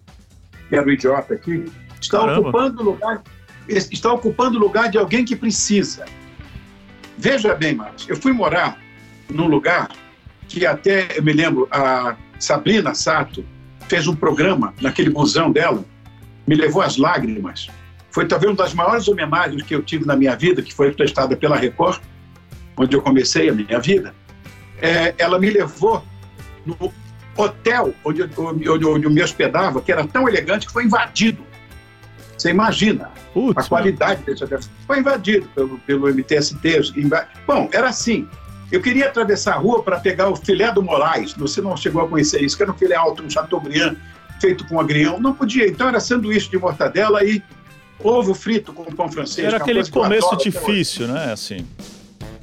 que 0.73 0.77
era 0.77 0.87
o 0.87 0.91
idiota 0.91 1.35
aqui, 1.35 1.71
está 2.01 2.21
Caramba. 2.21 2.49
ocupando 2.49 2.83
lugar 2.83 3.23
está 3.69 4.11
ocupando 4.11 4.57
o 4.57 4.61
lugar 4.61 4.91
de 4.91 4.97
alguém 4.97 5.23
que 5.23 5.37
precisa. 5.37 6.07
Veja 7.19 7.55
bem, 7.55 7.75
Marcos, 7.75 8.09
eu 8.09 8.17
fui 8.17 8.33
morar 8.33 8.81
num 9.29 9.47
lugar 9.47 9.91
que 10.53 10.67
até, 10.67 11.19
eu 11.19 11.23
me 11.23 11.33
lembro, 11.33 11.67
a 11.71 12.15
Sabrina 12.39 12.95
Sato 12.95 13.45
fez 13.89 14.07
um 14.07 14.15
programa 14.15 14.75
naquele 14.81 15.09
busão 15.09 15.51
dela, 15.51 15.85
me 16.47 16.55
levou 16.55 16.83
às 16.83 16.97
lágrimas. 16.97 17.69
Foi 18.11 18.27
talvez 18.27 18.51
uma 18.51 18.57
das 18.57 18.75
maiores 18.75 19.09
homenagens 19.09 19.63
que 19.63 19.75
eu 19.75 19.83
tive 19.83 20.05
na 20.05 20.15
minha 20.15 20.37
vida, 20.37 20.61
que 20.61 20.75
foi 20.75 20.93
prestada 20.93 21.35
pela 21.37 21.57
Record, 21.57 22.01
onde 22.77 22.95
eu 22.95 23.01
comecei 23.01 23.49
a 23.49 23.53
minha 23.55 23.81
vida. 23.81 24.15
É, 24.81 25.15
ela 25.17 25.39
me 25.39 25.49
levou 25.49 26.05
no 26.67 26.93
hotel 27.37 27.95
onde, 28.05 28.23
onde, 28.23 28.69
onde 28.69 29.05
eu 29.07 29.11
me 29.11 29.23
hospedava, 29.23 29.81
que 29.81 29.91
era 29.91 30.07
tão 30.07 30.29
elegante 30.29 30.67
que 30.67 30.73
foi 30.73 30.85
invadido. 30.85 31.43
Você 32.37 32.51
imagina 32.51 33.11
Putz, 33.33 33.65
a 33.65 33.69
qualidade 33.69 34.23
desse 34.25 34.45
hotel. 34.45 34.61
Foi 34.87 34.99
invadido 34.99 35.49
pelo, 35.55 35.79
pelo 35.79 36.09
MTST. 36.09 36.93
Bom, 37.47 37.71
era 37.73 37.89
assim. 37.89 38.29
Eu 38.73 38.81
queria 38.81 39.07
atravessar 39.07 39.53
a 39.53 39.59
rua 39.59 39.83
para 39.83 40.01
pegar 40.01 40.31
o 40.31 40.35
filé 40.35 40.73
do 40.73 40.83
Moraes. 40.83 41.35
Você 41.35 41.61
não 41.61 41.77
chegou 41.77 42.03
a 42.03 42.09
conhecer 42.09 42.43
isso, 42.43 42.57
que 42.57 42.63
era 42.63 42.73
um 42.73 42.75
filé 42.75 42.97
alto, 42.97 43.23
um 43.23 43.29
Chateaubriand, 43.29 43.97
feito 44.41 44.67
com 44.67 44.81
agrião. 44.81 45.21
Não 45.21 45.35
podia. 45.35 45.69
Então 45.69 45.87
era 45.89 46.01
sanduíche 46.01 46.49
de 46.51 46.57
mortadela 46.57 47.23
e 47.23 47.43
ovo 48.03 48.33
frito 48.33 48.73
com 48.73 48.85
pão 48.85 49.13
francês. 49.13 49.47
Era 49.47 49.59
aquele 49.59 49.87
começo 49.91 50.35
difícil, 50.37 51.07
né? 51.07 51.33
Assim. 51.35 51.67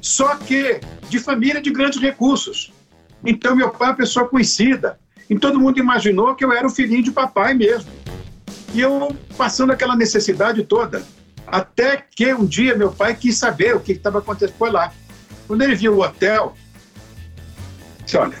Só 0.00 0.36
que 0.36 0.80
de 1.08 1.18
família 1.18 1.60
de 1.60 1.70
grandes 1.72 2.00
recursos. 2.00 2.72
Então, 3.24 3.56
meu 3.56 3.70
pai 3.70 3.88
é 3.88 3.90
uma 3.90 3.96
pessoa 3.96 4.28
conhecida. 4.28 5.00
E 5.28 5.36
todo 5.36 5.58
mundo 5.58 5.80
imaginou 5.80 6.36
que 6.36 6.44
eu 6.44 6.52
era 6.52 6.64
o 6.64 6.70
filhinho 6.70 7.02
de 7.02 7.10
papai 7.10 7.54
mesmo. 7.54 7.90
E 8.72 8.80
eu 8.80 9.14
passando 9.36 9.72
aquela 9.72 9.96
necessidade 9.96 10.62
toda. 10.62 11.02
Até 11.44 12.04
que 12.14 12.32
um 12.32 12.46
dia 12.46 12.76
meu 12.76 12.92
pai 12.92 13.16
quis 13.16 13.36
saber 13.36 13.74
o 13.74 13.80
que 13.80 13.92
estava 13.92 14.20
acontecendo. 14.20 14.56
Foi 14.56 14.70
lá. 14.70 14.92
Quando 15.50 15.62
ele 15.62 15.74
viu 15.74 15.96
o 15.96 16.02
hotel, 16.04 16.54
disse: 18.04 18.16
Olha, 18.16 18.38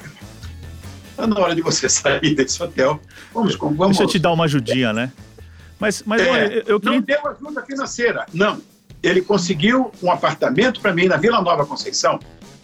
está 1.10 1.26
na 1.26 1.40
hora 1.40 1.56
de 1.56 1.60
você 1.60 1.88
sair 1.90 2.36
desse 2.36 2.62
hotel. 2.62 3.00
Vamos, 3.34 3.56
vamos. 3.56 3.88
Deixa 3.88 4.04
eu 4.04 4.06
te 4.06 4.20
dar 4.20 4.30
uma 4.30 4.44
ajudinha, 4.44 4.92
né? 4.92 5.10
Mas, 5.80 6.04
mas 6.06 6.22
é, 6.22 6.30
olha, 6.30 6.64
eu 6.68 6.78
queria... 6.78 6.98
Não 6.98 7.04
deu 7.04 7.26
ajuda 7.26 7.66
financeira, 7.66 8.26
não. 8.32 8.62
Ele 9.02 9.22
conseguiu 9.22 9.90
um 10.00 10.08
apartamento 10.08 10.80
para 10.80 10.94
mim 10.94 11.06
na 11.06 11.16
Vila 11.16 11.42
Nova 11.42 11.66
Conceição, 11.66 12.20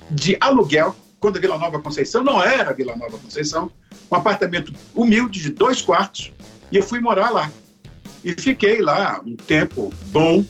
de 0.08 0.36
aluguel, 0.40 0.94
quando 1.18 1.38
a 1.38 1.40
Vila 1.40 1.58
Nova 1.58 1.80
Conceição 1.80 2.22
não 2.22 2.40
era 2.40 2.72
Vila 2.72 2.94
Nova 2.94 3.18
Conceição, 3.18 3.68
um 4.08 4.14
apartamento 4.14 4.72
humilde 4.94 5.42
de 5.42 5.50
dois 5.50 5.82
quartos, 5.82 6.32
e 6.70 6.76
eu 6.76 6.84
fui 6.84 7.00
morar 7.00 7.30
lá. 7.30 7.50
E 8.22 8.32
fiquei 8.40 8.80
lá 8.80 9.20
um 9.26 9.34
tempo 9.34 9.92
bom, 10.12 10.44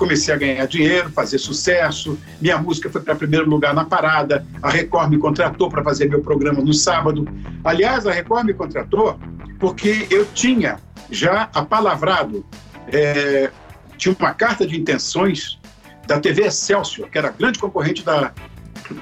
comecei 0.00 0.32
a 0.32 0.36
ganhar 0.38 0.66
dinheiro, 0.66 1.10
fazer 1.10 1.36
sucesso, 1.36 2.18
minha 2.40 2.56
música 2.56 2.88
foi 2.88 3.02
para 3.02 3.14
primeiro 3.14 3.48
lugar 3.48 3.74
na 3.74 3.84
parada, 3.84 4.46
a 4.62 4.70
Record 4.70 5.10
me 5.10 5.18
contratou 5.18 5.68
para 5.68 5.84
fazer 5.84 6.08
meu 6.08 6.22
programa 6.22 6.62
no 6.62 6.72
sábado. 6.72 7.28
Aliás, 7.62 8.06
a 8.06 8.10
Record 8.10 8.46
me 8.46 8.54
contratou 8.54 9.20
porque 9.58 10.06
eu 10.10 10.24
tinha 10.24 10.78
já 11.10 11.50
apalavrado, 11.54 12.46
é, 12.88 13.50
tinha 13.98 14.16
uma 14.18 14.32
carta 14.32 14.66
de 14.66 14.80
intenções 14.80 15.60
da 16.06 16.18
TV 16.18 16.46
Excelsior, 16.46 17.10
que 17.10 17.18
era 17.18 17.28
grande 17.28 17.58
concorrente 17.58 18.02
da, 18.02 18.32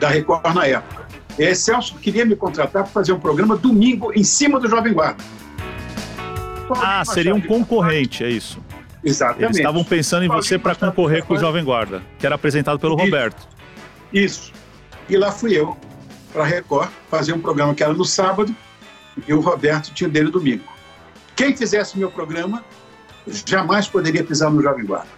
da 0.00 0.08
Record 0.08 0.52
na 0.52 0.66
época. 0.66 1.06
É, 1.38 1.54
Celso 1.54 1.94
queria 1.94 2.24
me 2.24 2.34
contratar 2.34 2.82
para 2.82 2.92
fazer 2.92 3.12
um 3.12 3.20
programa 3.20 3.56
domingo 3.56 4.12
em 4.12 4.24
cima 4.24 4.58
do 4.58 4.68
Jovem 4.68 4.92
Guarda. 4.92 5.22
ah, 6.70 7.04
seria 7.04 7.32
um 7.32 7.40
concorrente, 7.40 8.24
é 8.24 8.30
isso. 8.30 8.58
Exatamente. 9.04 9.44
Eles 9.44 9.56
estavam 9.58 9.84
pensando 9.84 10.24
em 10.24 10.28
você 10.28 10.58
para 10.58 10.74
concorrer 10.74 11.24
com 11.24 11.34
o 11.34 11.38
Jovem 11.38 11.64
Guarda, 11.64 12.02
que 12.18 12.26
era 12.26 12.34
apresentado 12.34 12.78
pelo 12.78 12.96
isso. 12.96 13.04
Roberto. 13.04 13.48
Isso. 14.12 14.52
E 15.08 15.16
lá 15.16 15.30
fui 15.30 15.56
eu 15.56 15.76
para 16.32 16.42
a 16.42 16.46
Record 16.46 16.90
fazer 17.10 17.32
um 17.32 17.40
programa 17.40 17.74
que 17.74 17.82
era 17.82 17.92
no 17.92 18.04
sábado 18.04 18.54
e 19.26 19.32
o 19.32 19.40
Roberto 19.40 19.92
tinha 19.94 20.08
dele 20.08 20.30
domingo. 20.30 20.64
Quem 21.34 21.56
fizesse 21.56 21.98
meu 21.98 22.10
programa 22.10 22.64
jamais 23.46 23.88
poderia 23.88 24.24
pisar 24.24 24.50
no 24.50 24.62
Jovem 24.62 24.84
Guarda. 24.84 25.08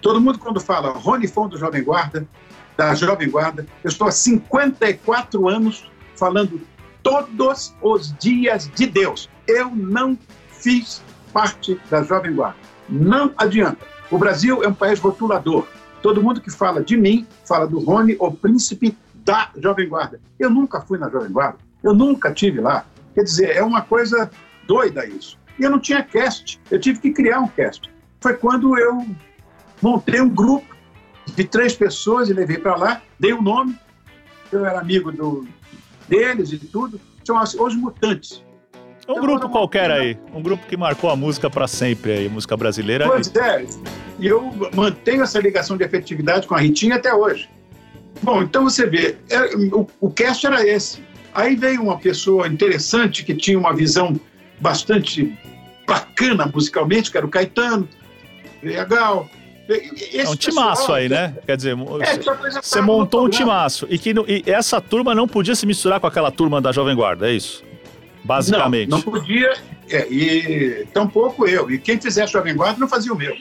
Todo 0.00 0.20
mundo 0.20 0.38
quando 0.38 0.60
fala 0.60 0.90
Rony 0.90 1.28
Fon 1.28 1.48
do 1.48 1.58
Jovem 1.58 1.82
Guarda, 1.82 2.26
da 2.76 2.94
Jovem 2.94 3.30
Guarda. 3.30 3.66
Eu 3.82 3.88
estou 3.88 4.08
há 4.08 4.10
54 4.10 5.48
anos 5.48 5.90
falando 6.16 6.60
todos 7.02 7.74
os 7.80 8.14
dias 8.18 8.70
de 8.74 8.86
Deus. 8.86 9.28
Eu 9.46 9.70
não 9.70 10.18
fiz 10.50 11.02
parte 11.32 11.80
da 11.90 12.02
Jovem 12.02 12.34
Guarda. 12.34 12.71
Não 12.92 13.32
adianta. 13.38 13.78
O 14.10 14.18
Brasil 14.18 14.62
é 14.62 14.68
um 14.68 14.74
país 14.74 15.00
rotulador. 15.00 15.66
Todo 16.02 16.22
mundo 16.22 16.42
que 16.42 16.50
fala 16.50 16.82
de 16.82 16.94
mim 16.94 17.26
fala 17.46 17.66
do 17.66 17.78
Rony, 17.78 18.16
o 18.18 18.30
príncipe 18.30 18.94
da 19.14 19.50
Jovem 19.56 19.88
Guarda. 19.88 20.20
Eu 20.38 20.50
nunca 20.50 20.80
fui 20.82 20.98
na 20.98 21.08
Jovem 21.08 21.30
Guarda, 21.30 21.58
eu 21.82 21.94
nunca 21.94 22.32
tive 22.32 22.60
lá. 22.60 22.84
Quer 23.14 23.22
dizer, 23.22 23.56
é 23.56 23.62
uma 23.62 23.80
coisa 23.80 24.30
doida 24.66 25.06
isso. 25.06 25.38
E 25.58 25.62
eu 25.62 25.70
não 25.70 25.78
tinha 25.78 26.02
cast, 26.02 26.60
eu 26.70 26.78
tive 26.78 26.98
que 27.00 27.12
criar 27.12 27.40
um 27.40 27.48
cast. 27.48 27.90
Foi 28.20 28.34
quando 28.34 28.78
eu 28.78 29.06
montei 29.80 30.20
um 30.20 30.28
grupo 30.28 30.74
de 31.34 31.44
três 31.44 31.74
pessoas 31.74 32.28
e 32.28 32.34
levei 32.34 32.58
para 32.58 32.76
lá, 32.76 33.02
dei 33.18 33.32
o 33.32 33.38
um 33.38 33.42
nome, 33.42 33.78
eu 34.50 34.66
era 34.66 34.80
amigo 34.80 35.10
do, 35.10 35.46
deles 36.08 36.52
e 36.52 36.58
tudo, 36.58 37.00
chamava-se 37.26 37.58
Os 37.58 37.74
Mutantes. 37.74 38.44
Um 39.08 39.12
então, 39.12 39.22
grupo 39.22 39.48
qualquer 39.48 39.90
aí, 39.90 40.16
um 40.32 40.40
grupo 40.40 40.64
que 40.66 40.76
marcou 40.76 41.10
a 41.10 41.16
música 41.16 41.50
para 41.50 41.66
sempre 41.66 42.12
aí, 42.12 42.28
música 42.28 42.56
brasileira. 42.56 43.08
Pois 43.08 43.34
é, 43.34 43.66
e 44.18 44.26
eu 44.28 44.52
mantenho 44.74 45.22
essa 45.22 45.40
ligação 45.40 45.76
de 45.76 45.84
afetividade 45.84 46.46
com 46.46 46.54
a 46.54 46.60
Ritinha 46.60 46.96
até 46.96 47.12
hoje. 47.12 47.48
Bom, 48.22 48.42
então 48.42 48.64
você 48.64 48.86
vê, 48.86 49.16
é, 49.28 49.56
o, 49.72 49.86
o 50.00 50.10
cast 50.10 50.46
era 50.46 50.64
esse. 50.66 51.02
Aí 51.34 51.56
veio 51.56 51.82
uma 51.82 51.98
pessoa 51.98 52.46
interessante 52.46 53.24
que 53.24 53.34
tinha 53.34 53.58
uma 53.58 53.74
visão 53.74 54.18
bastante 54.60 55.36
bacana 55.86 56.48
musicalmente, 56.52 57.10
que 57.10 57.16
era 57.16 57.26
o 57.26 57.28
Caetano, 57.28 57.88
legal. 58.62 59.28
Esse 59.68 60.20
é 60.20 60.28
um 60.28 60.36
timaço 60.36 60.82
pessoal, 60.82 60.98
aí, 60.98 61.08
né? 61.08 61.34
Quer 61.46 61.56
dizer, 61.56 61.76
é, 61.76 62.60
você 62.60 62.80
montou 62.80 63.26
um 63.26 63.28
timaço. 63.28 63.86
E 63.88 63.98
que 63.98 64.12
e 64.28 64.44
essa 64.46 64.80
turma 64.80 65.14
não 65.14 65.26
podia 65.26 65.54
se 65.54 65.66
misturar 65.66 65.98
com 65.98 66.06
aquela 66.06 66.30
turma 66.30 66.60
da 66.60 66.70
Jovem 66.70 66.94
Guarda, 66.94 67.28
é 67.28 67.32
isso? 67.32 67.64
Basicamente. 68.24 68.88
Não, 68.88 68.98
não 68.98 69.04
podia, 69.04 69.52
é, 69.88 70.08
e 70.08 70.86
tampouco 70.92 71.46
eu. 71.46 71.70
E 71.70 71.78
quem 71.78 72.00
fizesse 72.00 72.32
Jovem 72.32 72.54
Guarda 72.54 72.78
não 72.78 72.88
fazia 72.88 73.12
o 73.12 73.16
meu. 73.16 73.34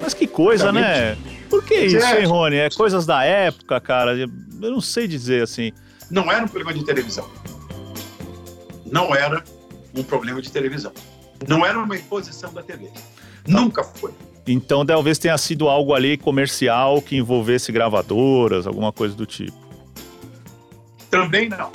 Mas 0.00 0.14
que 0.14 0.26
coisa, 0.26 0.72
né? 0.72 1.16
Por 1.48 1.64
que 1.64 1.74
isso, 1.74 2.04
é. 2.04 2.20
hein, 2.20 2.26
Rony? 2.26 2.56
É 2.56 2.70
coisas 2.70 3.06
da 3.06 3.24
época, 3.24 3.80
cara. 3.80 4.16
Eu 4.16 4.28
não 4.70 4.80
sei 4.80 5.06
dizer 5.06 5.42
assim. 5.42 5.72
Não 6.10 6.30
era 6.30 6.44
um 6.44 6.48
problema 6.48 6.74
de 6.74 6.84
televisão. 6.84 7.28
Não 8.84 9.14
era 9.14 9.42
um 9.94 10.02
problema 10.02 10.42
de 10.42 10.50
televisão. 10.50 10.92
Não 11.46 11.64
era 11.64 11.78
uma 11.78 11.96
imposição 11.96 12.52
da 12.52 12.62
TV. 12.62 12.90
Nunca 13.46 13.84
foi. 13.84 14.12
Então 14.46 14.84
talvez 14.84 15.18
tenha 15.18 15.38
sido 15.38 15.68
algo 15.68 15.94
ali 15.94 16.16
comercial 16.16 17.00
que 17.00 17.16
envolvesse 17.16 17.70
gravadoras, 17.70 18.66
alguma 18.66 18.92
coisa 18.92 19.14
do 19.14 19.24
tipo. 19.24 19.56
Também 21.10 21.48
não. 21.48 21.70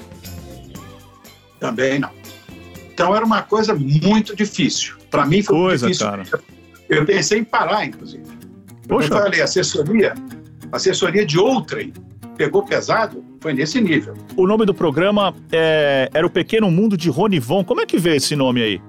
Também 1.59 1.99
não. 1.99 2.11
Então 2.98 3.16
era 3.16 3.24
uma 3.24 3.44
coisa 3.44 3.75
muito 3.75 4.36
difícil. 4.36 4.96
Para 5.12 5.24
mim 5.24 5.44
foi 5.44 5.56
coisa, 5.56 5.86
difícil. 5.86 6.08
Cara. 6.08 6.24
Eu 6.89 7.06
pensei 7.06 7.38
em 7.38 7.44
parar, 7.44 7.86
inclusive. 7.86 8.24
Poxa. 8.88 9.13
Eu 9.13 9.18
falei, 9.20 9.39
assessoria, 9.39 10.16
assessoria 10.72 11.24
de 11.24 11.38
outrem 11.38 11.94
pegou 12.36 12.63
pesado, 12.63 13.24
foi 13.39 13.54
nesse 13.54 13.80
nível. 13.80 14.16
O 14.36 14.48
nome 14.48 14.66
do 14.66 14.74
programa 14.74 15.36
é, 15.51 16.10
era 16.12 16.25
O 16.25 16.30
Pequeno 16.30 16.72
Mundo 16.72 16.98
de 16.98 17.08
Ronivon. 17.08 17.63
Como 17.63 17.82
é 17.82 17.86
que 17.86 18.00
veio 18.00 18.16
esse 18.16 18.36
nome 18.36 18.63
aí? 18.63 18.82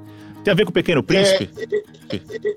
Tem 0.43 0.53
a 0.53 0.55
ver 0.55 0.65
com 0.65 0.71
o 0.71 0.73
Pequeno 0.75 1.03
Príncipe? 1.03 1.51
É, 2.11 2.55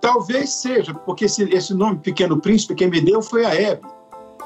talvez 0.00 0.50
seja, 0.50 0.94
porque 0.94 1.26
esse, 1.26 1.44
esse, 1.44 1.72
nome 1.72 2.00
Pequeno 2.00 2.40
Príncipe, 2.40 2.74
quem 2.74 2.88
me 2.88 3.00
deu 3.00 3.22
foi 3.22 3.44
a 3.44 3.54
Hebe. 3.54 3.82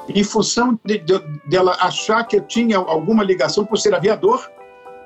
Em 0.07 0.23
função 0.23 0.79
de, 0.85 0.99
de, 0.99 1.19
dela 1.47 1.75
achar 1.79 2.23
que 2.25 2.35
eu 2.35 2.41
tinha 2.41 2.77
alguma 2.77 3.23
ligação 3.23 3.65
por 3.65 3.79
ser 3.79 3.95
aviador, 3.95 4.47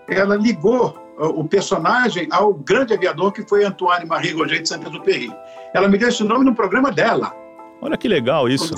ela 0.08 0.36
ligou 0.36 0.98
o 1.18 1.44
personagem 1.44 2.28
ao 2.32 2.54
grande 2.54 2.94
aviador 2.94 3.32
que 3.32 3.42
foi 3.48 3.66
Antoine 3.66 4.06
Marie 4.06 4.34
Roger 4.34 4.62
de 4.62 4.70
Saint-Exupéry. 4.70 5.32
Ela 5.74 5.88
me 5.88 5.98
deu 5.98 6.10
esse 6.10 6.24
nome 6.24 6.46
no 6.46 6.54
programa 6.54 6.92
dela. 6.92 7.34
Olha 7.82 7.98
que 7.98 8.08
legal 8.08 8.48
isso. 8.48 8.74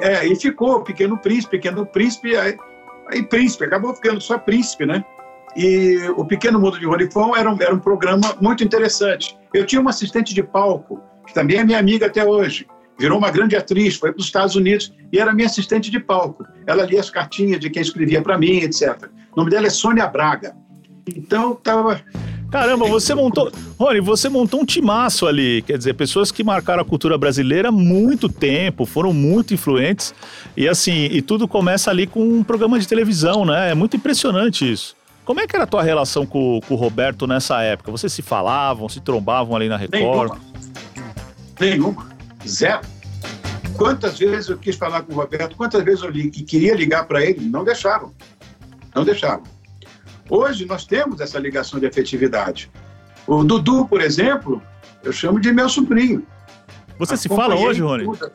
É, 0.00 0.26
e 0.26 0.36
ficou 0.36 0.82
Pequeno 0.82 1.16
Príncipe, 1.16 1.56
Pequeno 1.56 1.86
Príncipe, 1.86 2.36
aí, 2.36 2.56
aí 3.08 3.22
Príncipe, 3.22 3.64
acabou 3.64 3.94
ficando 3.94 4.20
só 4.20 4.38
Príncipe, 4.38 4.84
né? 4.84 5.04
E 5.56 5.98
o 6.16 6.24
Pequeno 6.24 6.60
Mundo 6.60 6.78
de 6.78 6.86
Rolifão 6.86 7.34
era 7.34 7.50
um, 7.50 7.56
era 7.60 7.74
um 7.74 7.78
programa 7.78 8.36
muito 8.40 8.62
interessante. 8.62 9.38
Eu 9.54 9.64
tinha 9.64 9.80
uma 9.80 9.90
assistente 9.90 10.34
de 10.34 10.42
palco, 10.42 11.00
que 11.26 11.32
também 11.32 11.58
é 11.58 11.64
minha 11.64 11.78
amiga 11.78 12.06
até 12.06 12.24
hoje. 12.24 12.66
Virou 12.98 13.18
uma 13.18 13.30
grande 13.30 13.54
atriz, 13.54 13.96
foi 13.96 14.10
para 14.12 14.20
os 14.20 14.26
Estados 14.26 14.56
Unidos 14.56 14.92
e 15.12 15.18
era 15.18 15.34
minha 15.34 15.46
assistente 15.46 15.90
de 15.90 16.00
palco. 16.00 16.46
Ela 16.66 16.84
lia 16.84 17.00
as 17.00 17.10
cartinhas 17.10 17.60
de 17.60 17.68
quem 17.68 17.82
escrevia 17.82 18.22
para 18.22 18.38
mim, 18.38 18.58
etc. 18.58 19.08
O 19.32 19.36
nome 19.36 19.50
dela 19.50 19.66
é 19.66 19.70
Sônia 19.70 20.06
Braga. 20.06 20.56
Então, 21.14 21.54
tava. 21.54 22.00
Caramba, 22.50 22.86
você 22.86 23.14
montou. 23.14 23.52
Rony, 23.78 24.00
você 24.00 24.28
montou 24.28 24.60
um 24.60 24.64
timaço 24.64 25.26
ali. 25.26 25.62
Quer 25.62 25.76
dizer, 25.76 25.94
pessoas 25.94 26.32
que 26.32 26.42
marcaram 26.42 26.80
a 26.80 26.84
cultura 26.84 27.18
brasileira 27.18 27.68
há 27.68 27.72
muito 27.72 28.28
tempo, 28.28 28.86
foram 28.86 29.12
muito 29.12 29.52
influentes. 29.52 30.14
E 30.56 30.66
assim, 30.66 31.06
e 31.06 31.20
tudo 31.20 31.46
começa 31.46 31.90
ali 31.90 32.06
com 32.06 32.22
um 32.22 32.42
programa 32.42 32.78
de 32.78 32.88
televisão, 32.88 33.44
né? 33.44 33.70
É 33.70 33.74
muito 33.74 33.96
impressionante 33.96 34.70
isso. 34.70 34.96
Como 35.24 35.40
é 35.40 35.46
que 35.46 35.54
era 35.54 35.64
a 35.64 35.66
tua 35.66 35.82
relação 35.82 36.24
com, 36.24 36.60
com 36.66 36.74
o 36.74 36.76
Roberto 36.76 37.26
nessa 37.26 37.60
época? 37.60 37.90
Vocês 37.90 38.12
se 38.12 38.22
falavam, 38.22 38.88
se 38.88 39.00
trombavam 39.00 39.54
ali 39.56 39.68
na 39.68 39.76
Record? 39.76 40.32
Nenhuma. 40.32 40.38
Nenhuma. 41.60 42.15
Zero. 42.46 42.82
Quantas 43.76 44.18
vezes 44.18 44.48
eu 44.48 44.56
quis 44.56 44.76
falar 44.76 45.02
com 45.02 45.12
o 45.12 45.16
Roberto, 45.16 45.56
quantas 45.56 45.84
vezes 45.84 46.02
eu 46.02 46.10
li, 46.10 46.30
queria 46.30 46.74
ligar 46.74 47.06
para 47.06 47.22
ele, 47.22 47.46
não 47.46 47.64
deixavam. 47.64 48.14
Não 48.94 49.04
deixavam. 49.04 49.44
Hoje 50.30 50.64
nós 50.64 50.86
temos 50.86 51.20
essa 51.20 51.38
ligação 51.38 51.78
de 51.78 51.86
afetividade. 51.86 52.70
O 53.26 53.44
Dudu, 53.44 53.86
por 53.86 54.00
exemplo, 54.00 54.62
eu 55.02 55.12
chamo 55.12 55.38
de 55.38 55.52
meu 55.52 55.68
sobrinho. 55.68 56.26
Você 56.98 57.16
se 57.16 57.28
fala 57.28 57.54
hoje, 57.54 57.82
Rony? 57.82 58.06
Você 58.06 58.30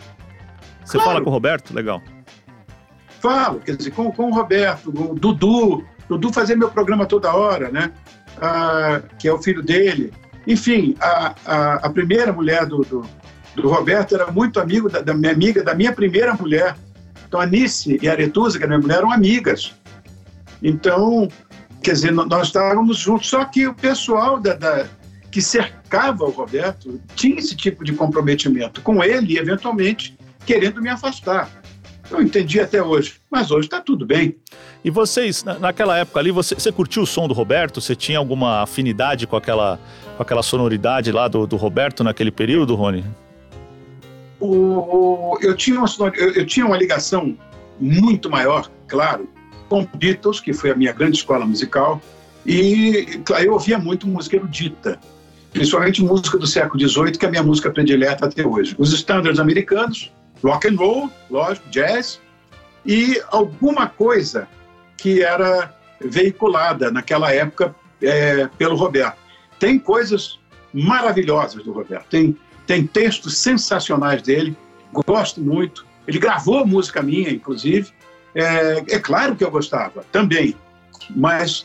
claro. 0.98 1.04
fala 1.04 1.22
com 1.22 1.30
o 1.30 1.34
Roberto? 1.34 1.74
Legal. 1.74 2.02
Falo, 3.20 3.60
quer 3.60 3.76
dizer, 3.76 3.92
com, 3.92 4.12
com 4.12 4.30
o 4.30 4.34
Roberto, 4.34 4.92
com 4.92 5.12
o 5.12 5.16
Dudu. 5.16 5.84
Dudu 6.08 6.32
fazia 6.34 6.56
meu 6.56 6.70
programa 6.70 7.06
toda 7.06 7.34
hora, 7.34 7.70
né? 7.70 7.92
Ah, 8.42 9.02
que 9.18 9.28
é 9.28 9.34
o 9.34 9.42
filho 9.42 9.62
dele. 9.62 10.14
Enfim, 10.46 10.96
a, 11.00 11.36
a, 11.46 11.74
a 11.76 11.90
primeira 11.90 12.34
mulher 12.34 12.66
do, 12.66 12.82
do, 12.82 13.06
do, 13.56 13.70
Roberto 13.70 14.16
era 14.16 14.32
muito 14.32 14.60
amigo 14.60 14.90
da, 14.90 15.02
da, 15.02 15.14
minha 15.14 15.32
amiga, 15.32 15.64
da 15.64 15.74
minha 15.74 15.94
primeira 15.94 16.34
mulher. 16.34 16.76
Então, 17.28 17.40
a 17.40 17.46
Nice 17.46 17.98
e 18.02 18.10
a 18.10 18.12
Aretusa, 18.12 18.58
que 18.58 18.64
era 18.64 18.70
minha 18.70 18.82
mulher, 18.82 18.98
eram 18.98 19.12
amigas. 19.12 19.74
Então, 20.62 21.28
Quer 21.82 21.94
dizer, 21.94 22.12
nós 22.12 22.48
estávamos 22.48 22.98
juntos, 22.98 23.28
só 23.28 23.44
que 23.44 23.66
o 23.66 23.74
pessoal 23.74 24.40
da, 24.40 24.54
da, 24.54 24.86
que 25.32 25.42
cercava 25.42 26.24
o 26.24 26.30
Roberto 26.30 27.02
tinha 27.16 27.40
esse 27.40 27.56
tipo 27.56 27.84
de 27.84 27.94
comprometimento 27.94 28.82
com 28.82 29.04
ele 29.04 29.38
eventualmente, 29.38 30.16
querendo 30.46 30.80
me 30.80 30.90
afastar. 30.90 31.50
Eu 32.12 32.22
entendi 32.22 32.60
até 32.60 32.84
hoje, 32.84 33.16
mas 33.32 33.50
hoje 33.50 33.66
está 33.68 33.80
tudo 33.80 34.06
bem. 34.06 34.36
E 34.84 34.92
vocês, 34.92 35.44
naquela 35.44 35.98
época 35.98 36.20
ali, 36.20 36.30
você, 36.30 36.54
você 36.54 36.72
curtiu 36.72 37.02
o 37.02 37.08
som 37.08 37.28
do 37.28 37.34
Roberto? 37.34 37.82
Você 37.82 37.96
tinha 37.96 38.20
alguma 38.20 38.62
afinidade 38.62 39.26
com 39.26 39.36
aquela, 39.36 39.80
com 40.18 40.22
aquela 40.22 40.44
sonoridade 40.44 41.12
lá 41.12 41.28
do, 41.28 41.48
do 41.48 41.56
Roberto 41.56 42.04
naquele 42.04 42.32
período, 42.32 42.76
Rony? 42.76 43.04
O, 44.42 45.38
eu, 45.42 45.56
tinha 45.56 45.80
uma, 45.80 45.88
eu, 46.16 46.34
eu 46.34 46.46
tinha 46.46 46.66
uma 46.66 46.76
ligação 46.76 47.38
muito 47.80 48.30
maior, 48.30 48.70
claro, 48.88 49.30
com 49.70 49.88
Beatles, 49.96 50.40
que 50.40 50.52
foi 50.52 50.72
a 50.72 50.76
minha 50.76 50.92
grande 50.92 51.18
escola 51.18 51.46
musical, 51.46 52.02
e 52.46 53.22
eu 53.44 53.54
ouvia 53.54 53.78
muito 53.78 54.08
música 54.08 54.36
erudita, 54.36 55.00
principalmente 55.54 56.04
música 56.04 56.38
do 56.38 56.48
século 56.48 56.80
XVIII, 56.80 57.12
que 57.12 57.26
é 57.26 57.28
a 57.28 57.32
minha 57.32 57.44
música 57.44 57.70
predileta 57.70 58.26
até 58.26 58.46
hoje. 58.46 58.76
Os 58.78 58.92
standards 58.94 59.40
americanos, 59.40 60.12
rock 60.44 60.68
and 60.68 60.76
roll, 60.76 61.10
lógico, 61.30 61.70
jazz, 61.70 62.20
e 62.86 63.22
alguma 63.30 63.88
coisa 63.88 64.48
que 64.98 65.22
era 65.24 65.74
veiculada 66.00 66.92
naquela 66.92 67.32
época 67.32 67.76
é, 68.02 68.48
pelo 68.58 68.76
Roberto. 68.76 69.18
Tem 69.60 69.78
coisas 69.78 70.40
maravilhosas 70.74 71.64
do 71.64 71.72
Roberto, 71.72 72.08
tem, 72.10 72.36
tem 72.66 72.86
textos 72.86 73.38
sensacionais 73.38 74.22
dele, 74.22 74.56
gosto 75.06 75.42
muito. 75.42 75.86
Ele 76.08 76.20
gravou 76.20 76.66
música 76.66 77.02
minha, 77.02 77.30
inclusive, 77.30 77.92
é, 78.34 78.96
é 78.96 79.00
claro 79.00 79.36
que 79.36 79.44
eu 79.44 79.52
gostava, 79.52 80.04
também, 80.12 80.56
mas 81.10 81.64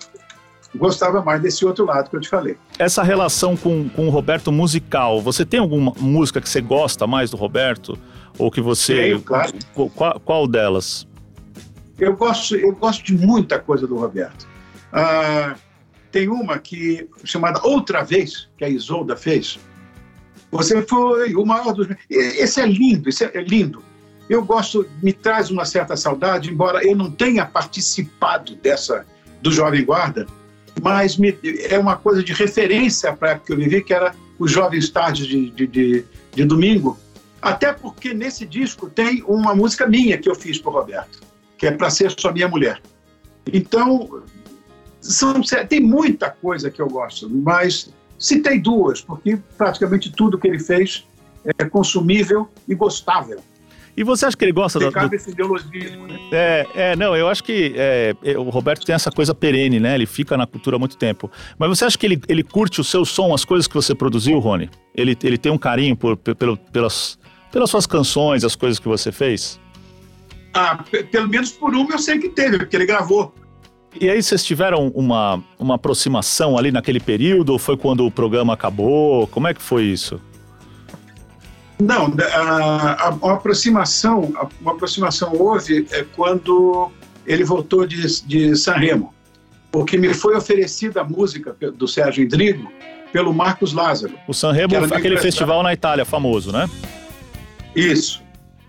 gostava 0.75 1.23
mais 1.23 1.41
desse 1.41 1.65
outro 1.65 1.85
lado 1.85 2.11
que 2.11 2.17
eu 2.17 2.21
te 2.21 2.29
falei. 2.29 2.57
Essa 2.79 3.03
relação 3.03 3.57
com, 3.57 3.89
com 3.89 4.07
o 4.07 4.11
Roberto 4.11 4.53
musical, 4.53 5.21
você 5.21 5.45
tem 5.45 5.61
alguma 5.61 5.93
música 5.99 6.41
que 6.41 6.49
você 6.49 6.61
gosta 6.61 7.07
mais 7.07 7.31
do 7.31 7.37
Roberto? 7.37 7.99
Ou 8.39 8.51
que 8.51 8.61
você. 8.61 8.95
Tenho, 8.95 9.23
claro. 9.23 9.53
Qual, 9.95 10.21
qual 10.21 10.47
delas? 10.47 11.07
Eu 11.99 12.15
gosto, 12.15 12.55
eu 12.55 12.75
gosto 12.75 13.03
de 13.03 13.15
muita 13.15 13.59
coisa 13.59 13.87
do 13.87 13.97
Roberto. 13.97 14.47
Ah, 14.93 15.55
tem 16.13 16.29
uma 16.29 16.59
que 16.59 17.09
chamada 17.25 17.61
Outra 17.63 18.03
Vez, 18.03 18.49
que 18.59 18.65
a 18.65 18.69
Isolda 18.69 19.17
fez. 19.17 19.59
Você 20.51 20.83
foi 20.83 21.35
o 21.35 21.45
maior 21.45 21.73
dos. 21.73 21.89
Esse 22.09 22.61
é 22.61 22.67
lindo, 22.67 23.09
esse 23.09 23.25
é 23.25 23.43
lindo. 23.43 23.83
Eu 24.29 24.45
gosto, 24.45 24.89
me 25.03 25.13
traz 25.13 25.51
uma 25.51 25.65
certa 25.65 25.97
saudade, 25.97 26.51
embora 26.51 26.85
eu 26.85 26.97
não 26.97 27.11
tenha 27.11 27.45
participado 27.47 28.57
dessa 28.57 29.07
do 29.41 29.53
Jovem 29.53 29.85
Guarda, 29.85 30.27
mas 30.83 31.17
me, 31.17 31.37
é 31.69 31.79
uma 31.79 31.97
coisa 31.97 32.23
de 32.23 32.33
referência 32.33 33.13
para 33.13 33.29
a 33.29 33.33
época 33.33 33.47
que 33.47 33.53
eu 33.53 33.57
vivi, 33.57 33.83
que 33.83 33.95
era 33.95 34.15
os 34.39 34.51
Jovens 34.51 34.91
Tardes 34.91 35.27
de, 35.27 35.51
de, 35.51 35.67
de, 35.67 36.05
de 36.35 36.45
domingo, 36.45 36.99
até 37.41 37.73
porque 37.73 38.13
nesse 38.13 38.45
disco 38.45 38.91
tem 38.91 39.23
uma 39.27 39.55
música 39.55 39.87
minha 39.87 40.19
que 40.19 40.29
eu 40.29 40.35
fiz 40.35 40.59
para 40.59 40.73
Roberto, 40.73 41.21
que 41.57 41.67
é 41.67 41.71
Para 41.71 41.91
Ser 41.91 42.13
Só 42.19 42.33
Minha 42.33 42.49
Mulher. 42.49 42.81
Então, 43.53 44.23
são, 45.01 45.41
tem 45.69 45.81
muita 45.81 46.31
coisa 46.31 46.71
que 46.71 46.83
eu 46.83 46.89
gosto, 46.89 47.31
mas 47.31 47.91
citei 48.19 48.59
duas, 48.59 49.01
porque 49.01 49.39
praticamente 49.57 50.11
tudo 50.11 50.39
que 50.39 50.49
ele 50.49 50.59
fez 50.59 51.07
é 51.59 51.65
consumível 51.65 52.49
e 52.69 52.75
gostável. 52.75 53.41
E 53.97 54.05
você 54.05 54.27
acha 54.27 54.37
que 54.37 54.45
ele 54.45 54.53
gosta 54.53 54.79
da. 54.79 54.91
Do... 54.91 55.15
esse 55.15 55.31
ideologismo, 55.31 56.07
né? 56.07 56.19
É, 56.31 56.67
é, 56.75 56.97
não, 56.97 57.17
eu 57.17 57.29
acho 57.29 57.43
que 57.43 57.73
é, 57.75 58.15
é, 58.23 58.39
o 58.39 58.51
Roberto 58.51 58.85
tem 58.85 58.95
essa 58.95 59.11
coisa 59.11 59.35
perene, 59.35 59.81
né? 59.81 59.95
Ele 59.95 60.05
fica 60.05 60.37
na 60.37 60.47
cultura 60.47 60.77
há 60.77 60.79
muito 60.79 60.99
tempo. 60.99 61.31
Mas 61.59 61.69
você 61.71 61.87
acha 61.87 61.97
que 61.97 62.05
ele, 62.05 62.21
ele 62.29 62.43
curte 62.43 62.79
o 62.79 62.85
seu 62.85 63.07
som, 63.07 63.33
as 63.33 63.43
coisas 63.43 63.67
que 63.67 63.75
você 63.75 63.95
produziu, 63.95 64.39
Rony? 64.39 64.69
Ele, 64.95 65.17
ele 65.23 65.39
tem 65.39 65.51
um 65.51 65.57
carinho 65.57 65.97
por, 65.97 66.15
pelo, 66.17 66.59
pelas, 66.59 67.19
pelas 67.51 67.71
suas 67.71 67.87
canções, 67.87 68.45
as 68.45 68.55
coisas 68.55 68.79
que 68.79 68.87
você 68.87 69.11
fez? 69.11 69.59
Ah, 70.53 70.85
pelo 71.11 71.29
menos 71.29 71.53
por 71.53 71.75
uma 71.75 71.95
eu 71.95 71.99
sei 71.99 72.19
que 72.19 72.29
teve, 72.29 72.59
porque 72.59 72.77
ele 72.77 72.87
gravou. 72.87 73.35
E 74.01 74.11
aí 74.11 74.23
vocês 74.23 74.45
tiveram 74.45 74.89
uma, 74.95 75.43
uma 75.59 75.75
aproximação 75.77 76.59
ali 76.59 76.71
naquele 76.71 77.01
período? 77.01 77.51
Ou 77.51 77.59
foi 77.59 77.77
quando 77.77 78.07
o 78.07 78.11
programa 78.11 78.53
acabou? 78.53 79.27
Como 79.29 79.49
é 79.49 79.55
que 79.55 79.63
foi 79.63 79.85
isso? 79.85 80.21
Não, 81.79 82.15
a, 82.33 82.39
a, 82.39 83.09
a 83.09 83.33
aproximação, 83.35 84.33
a, 84.37 84.47
uma 84.61 84.73
aproximação 84.73 85.33
houve 85.35 85.87
é 85.91 86.05
quando 86.17 86.91
ele 87.27 87.45
voltou 87.45 87.87
de, 87.87 88.23
de 88.23 88.57
San 88.57 88.75
Remo, 88.75 89.13
porque 89.71 89.99
me 89.99 90.15
foi 90.15 90.35
oferecida 90.35 91.03
a 91.03 91.05
música 91.05 91.55
do 91.77 91.87
Sérgio 91.87 92.25
Indrigo 92.25 92.71
pelo 93.13 93.33
Marcos 93.33 93.73
Lázaro. 93.73 94.15
O 94.27 94.33
San 94.33 94.53
Remo 94.53 94.75
aquele 94.95 95.19
festival 95.19 95.63
na 95.63 95.73
Itália 95.73 96.05
famoso, 96.05 96.51
né? 96.51 96.69
Isso. 97.75 98.23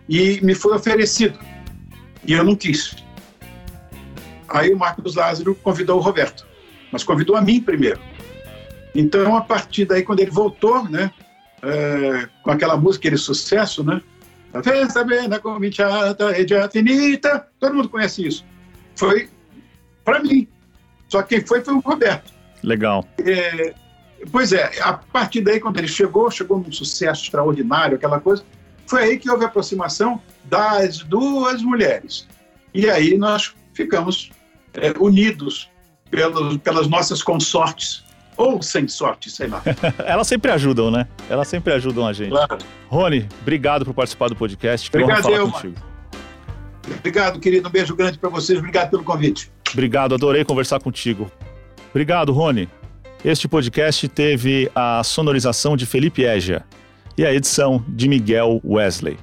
E 0.10 0.42
me 0.42 0.54
foi 0.54 0.76
oferecido. 0.76 1.40
E 2.26 2.34
eu 2.34 2.44
não 2.44 2.56
quis. 2.56 2.96
Aí 4.50 4.74
o 4.74 4.78
Marcos 4.78 5.16
Lázaro 5.16 5.56
convidou 5.56 5.98
o 5.98 6.02
Roberto, 6.02 6.46
mas 6.92 7.04
convidou 7.04 7.36
a 7.36 7.42
mim 7.42 7.62
primeiro. 7.62 8.00
Então, 8.96 9.36
a 9.36 9.42
partir 9.42 9.86
daí, 9.86 10.04
quando 10.04 10.22
ele 10.22 10.32
voltou, 10.32 10.84
né, 10.90 11.12
é, 11.62 12.28
com 12.44 12.52
aquela 12.52 12.78
música, 12.78 13.08
aquele 13.08 13.18
sucesso, 13.18 13.84
né? 13.84 14.02
A 14.54 14.64
festa 14.64 15.04
bem 15.04 15.30
cominciata 15.40 16.38
e 16.38 16.48
già 16.48 16.70
finita. 16.70 17.48
Todo 17.60 17.76
mundo 17.76 17.90
conhece 17.90 18.26
isso. 18.26 18.46
Foi 18.96 19.30
para 20.04 20.20
mim. 20.20 20.48
Só 21.10 21.22
quem 21.22 21.46
foi 21.46 21.64
foi 21.64 21.74
o 21.76 21.80
Roberto. 21.80 22.32
Legal. 22.64 23.06
É, 23.20 23.74
pois 24.32 24.52
é, 24.54 24.72
a 24.82 24.94
partir 24.94 25.42
daí, 25.42 25.60
quando 25.60 25.78
ele 25.78 25.88
chegou, 25.88 26.32
chegou 26.32 26.60
num 26.60 26.72
sucesso 26.72 27.24
extraordinário, 27.24 27.98
aquela 27.98 28.20
coisa, 28.20 28.44
foi 28.88 29.04
aí 29.04 29.20
que 29.20 29.30
houve 29.30 29.44
a 29.44 29.48
aproximação 29.48 30.22
das 30.46 31.00
duas 31.00 31.62
mulheres. 31.62 32.28
E 32.74 32.90
aí 32.90 33.18
nós 33.18 33.54
ficamos 33.74 34.32
é, 34.76 34.94
unidos 35.00 35.70
pelos, 36.10 36.58
pelas 36.58 36.88
nossas 36.88 37.22
consortes 37.22 38.06
ou 38.38 38.62
sem 38.62 38.88
sorte, 38.88 39.30
sei 39.32 39.48
lá. 39.48 39.62
Elas 40.06 40.28
sempre 40.28 40.52
ajudam, 40.52 40.92
né? 40.92 41.08
Elas 41.30 41.48
sempre 41.48 41.74
ajudam 41.74 42.06
a 42.06 42.14
gente. 42.14 42.30
Claro. 42.30 42.58
Rony, 42.88 43.28
obrigado 43.42 43.84
por 43.84 43.94
participar 43.94 44.30
do 44.30 44.36
podcast. 44.36 44.90
Obrigado, 44.90 45.24
falar 45.24 45.38
eu, 45.38 45.52
contigo. 45.52 45.76
Obrigado, 47.00 47.40
querido. 47.40 47.68
Um 47.68 47.72
beijo 47.72 47.96
grande 47.96 48.18
para 48.18 48.30
vocês. 48.30 48.60
Obrigado 48.60 48.92
pelo 48.92 49.04
convite. 49.04 49.52
Obrigado, 49.74 50.16
adorei 50.16 50.46
conversar 50.46 50.80
contigo. 50.80 51.30
Obrigado, 51.90 52.32
Rony. 52.32 52.70
Este 53.26 53.48
podcast 53.48 54.08
teve 54.08 54.72
a 54.76 55.04
sonorização 55.04 55.76
de 55.76 55.86
Felipe 55.86 56.24
Egia 56.24 56.64
e 57.18 57.26
a 57.26 57.34
edição 57.34 57.84
de 57.88 58.08
Miguel 58.08 58.62
Wesley. 58.64 59.18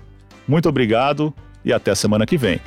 Muito 0.46 0.68
obrigado 0.68 1.32
e 1.64 1.72
até 1.72 1.92
a 1.92 1.94
semana 1.94 2.26
que 2.26 2.36
vem. 2.36 2.60